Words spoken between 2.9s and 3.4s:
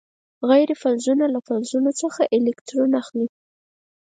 اخلي.